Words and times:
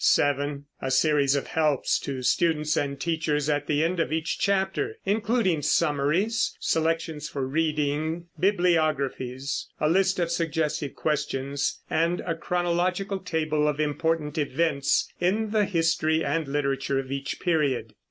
(7) 0.03 0.65
A 0.81 0.89
series 0.89 1.35
of 1.35 1.45
helps 1.45 1.99
to 1.99 2.23
students 2.23 2.75
and 2.75 2.99
teachers 2.99 3.47
at 3.49 3.67
the 3.67 3.83
end 3.83 3.99
of 3.99 4.11
each 4.11 4.39
chapter, 4.39 4.97
including 5.05 5.61
summaries, 5.61 6.57
selections 6.59 7.29
for 7.29 7.45
reading, 7.45 8.25
bibliographies, 8.39 9.67
a 9.79 9.87
list 9.87 10.17
of 10.17 10.31
suggestive 10.31 10.95
questions, 10.95 11.83
and 11.87 12.19
a 12.21 12.33
chronological 12.33 13.19
table 13.19 13.67
of 13.67 13.79
important 13.79 14.39
events 14.39 15.07
in 15.19 15.51
the 15.51 15.65
history 15.65 16.25
and 16.25 16.47
literature 16.47 16.97
of 16.97 17.11
each 17.11 17.39
period. 17.39 17.93